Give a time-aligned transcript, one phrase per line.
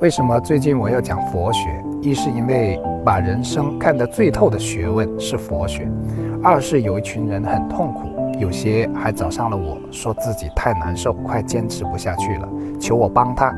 [0.00, 1.82] 为什么最近我要讲佛学？
[2.02, 5.88] 一是因为把人生看得最透的学问是佛学；
[6.42, 8.02] 二是有一群人很痛苦，
[8.38, 12.48] 有些还找上了我，说自己太难受，快坚持不下去了，
[12.78, 13.50] 求我帮他。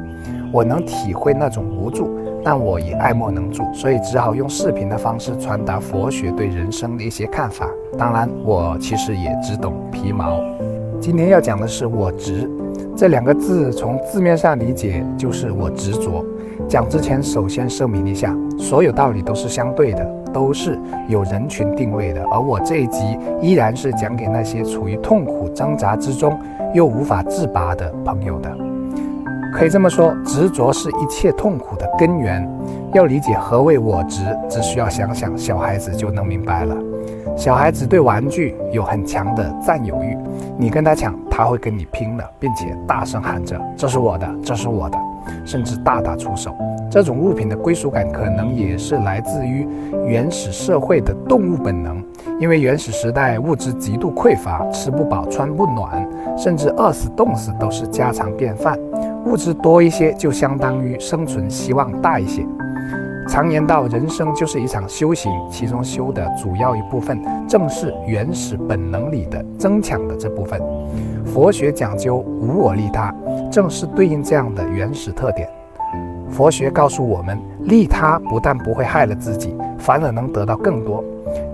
[0.52, 2.08] 我能体会那种无助，
[2.44, 7.68] 但我也爱莫能助，所以只好用视频的方式传达佛学对人生的一些看法。
[7.98, 10.40] 当然，我其实也只懂皮毛。
[11.00, 12.48] 今天要讲的是我执。
[12.98, 16.24] 这两个字从字面上理解就是我执着。
[16.66, 22.20] 讲之前，首先声明一下，所有道理都是相对的，都是有人群定位的。
[22.24, 26.36] 而我这一集依然是讲给那些处于痛苦挣扎之中
[26.74, 28.50] 又无法自拔的朋友的。
[29.54, 32.44] 可以这么说，执着是一切痛苦的根源。
[32.94, 36.74] 要理解何谓我执，只需要想想小孩子就能明白了。
[37.36, 40.16] 小孩子对玩具有很强的占有欲，
[40.56, 44.98] 你跟他抢，他会跟你拼了，并且大声喊着：“这是我的，这是我的！”
[45.44, 46.54] 甚至大打出手。
[46.90, 49.68] 这种物品的归属感，可能也是来自于
[50.06, 52.02] 原始社会的动物本能。
[52.40, 58.78] 因为原始时代物质极度匮乏，吃不饱穿不暖，甚至饿死冻死都是家常便饭。
[59.26, 62.46] 物质多一些，就相当于生存希望大一些。
[63.28, 70.58] 常言道，人生就是一场修行，其中修的主要一部分，正是原始本能里的争抢的这部分。
[71.26, 73.14] 佛学讲究无我利他，
[73.52, 75.46] 正是对应这样的原始特点。
[76.30, 81.04] 佛学告诉我们，利他不但不会害了自己，反而能得到更多。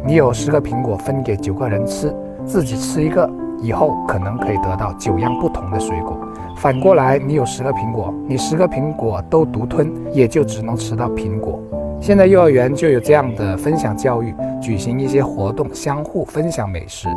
[0.06, 2.14] 你有十个苹果分给九个人吃，
[2.46, 3.28] 自己吃一个，
[3.64, 6.16] 以后可能可以得到九样不同的水果。
[6.58, 11.58] 反过来，你有十个苹果，你十个苹果都独吞，也就只能吃到苹果。
[12.00, 17.08] 现在幼儿园就有这样的分享教育，举行一些活动，相互分享美食，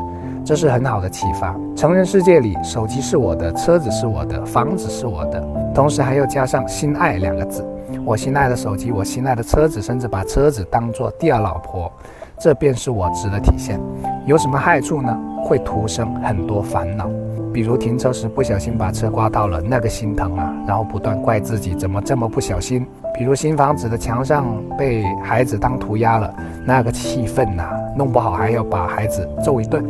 [0.45, 1.53] 这是很好的启发。
[1.75, 5.45] 成人世界里，手机是我的，车子是我的，房子是我的，
[5.75, 7.67] 同时还要加上心爱两个字。
[8.05, 11.91] 我心爱的手机，我心爱的车子，甚至把车子当做第二老婆，
[12.39, 13.77] 这便是我值的体现。
[14.25, 15.19] 有什么害处呢？
[15.47, 17.09] 会徒生很多烦恼。
[17.53, 20.53] 比如停车时不小心把车刮到了，那个心疼啊！
[20.67, 22.85] 然后不断怪自己怎么这么不小心。
[23.17, 24.45] 比如新房子的墙上
[24.77, 26.31] 被孩子当涂鸦了，
[26.65, 27.63] 那个气愤呐！
[27.95, 29.83] 弄不好还要把孩子揍一顿。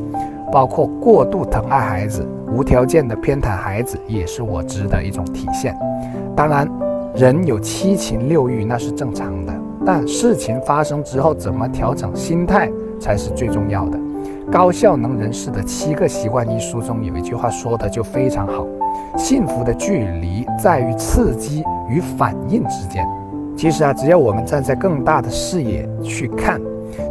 [0.49, 5.75] 包括过度疼爱孩子、无条件的偏袒孩子，也是我执的一种体现。
[6.37, 6.69] 当然，
[7.15, 9.53] 人有七情六欲那是正常的，
[9.85, 13.99] 但事情发生之后怎么调整心态才是最重要的。
[14.49, 18.65] 高效能人士的七个习惯一书中有一句话说的就非常好：
[19.17, 23.05] 幸福的距离在于刺激与反应之间。
[23.57, 26.61] 其实啊，只要我们站在更大的视野去看，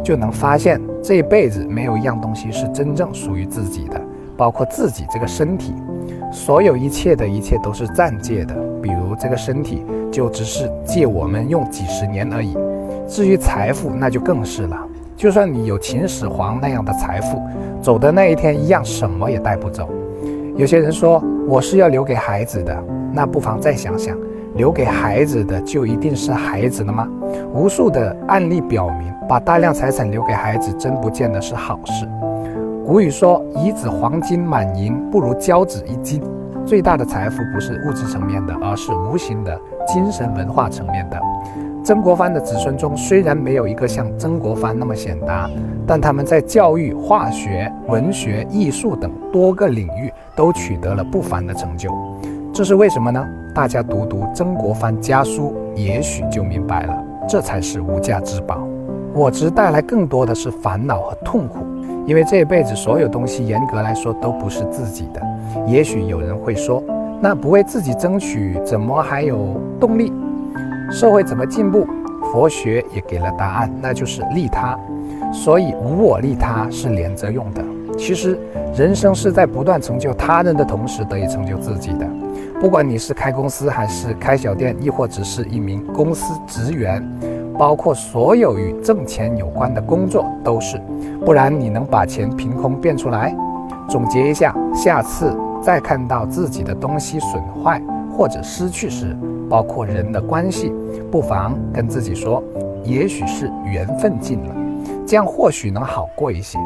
[0.03, 4.01] 就能发现这一辈子没有一样东西是真正属于自己的，
[4.35, 5.75] 包括自己这个身体。
[6.31, 12.57] 所有一切的一切都是暂借的，比如这个身体就只是借我们用几十年而已。
[13.07, 14.86] 至于财富，那就更是了。
[15.17, 17.41] 就算你有秦始皇那样的财富，
[17.81, 19.89] 走的那一天一样什么也带不走。
[20.55, 24.15] 有些人说我是要留给孩子的，那不妨再想想，
[24.53, 27.09] 留给孩子的就一定是孩子的吗？
[27.51, 32.07] 无数的案例表明，把大量财产留给孩子真不见得是好事。
[32.85, 36.21] 古语说：“遗子黄金满盈，不如教子一金。”
[36.63, 41.19] 最大的财富不是物质层面的，而是无形的精神文化层面的。
[41.87, 45.49] 曾国藩的子孙中，虽然没有一个像曾国藩那么显达，
[45.87, 51.89] 但他们在教育、化学、文学、艺术等多个领域都取得了不凡的成就。
[52.53, 53.25] 这是为什么呢？
[53.55, 57.05] 大家读读曾国藩家书，也许就明白了。
[57.25, 58.67] 这才是无价之宝。
[59.13, 61.59] 我执带来更多的是烦恼和痛苦，
[62.05, 65.21] 因为这辈子所有东西严格来说都不是自己的。
[65.65, 66.83] 也许有人会说，
[67.21, 70.11] 那不为自己争取，怎么还有动力？
[70.91, 71.87] 社会怎么进步？
[72.31, 74.77] 佛学也给了答案，那就是利他。
[75.33, 77.63] 所以无我利他是连着用的。
[77.97, 78.37] 其实
[78.75, 82.07] 人生是在不断成就他人的同时得以成就自己的。
[82.59, 87.03] 不管你是开公司还是开小店，亦或只是一名公司职员，
[87.57, 90.81] 包括所有与挣钱有关的工作都是。
[91.25, 93.35] 不然你能把钱凭空变出来？
[93.89, 97.81] 总结一下，下次再看到自己的东西损坏
[98.17, 99.15] 或者失去时。
[99.49, 100.73] 包括人的关系，
[101.09, 102.43] 不妨跟自己说，
[102.83, 104.53] 也许是缘分尽了，
[105.05, 106.59] 这样或许能好过一些。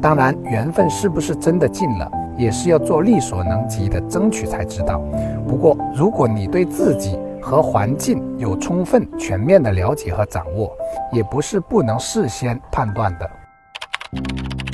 [0.00, 5.02] 当然，缘分是不是真的尽了，也是要做力所能及的争取才知道。
[5.48, 10.70] 不过，如果你对自己和环境有充分全面的了解和掌握，
[11.10, 14.67] 也不是不能事先判断的。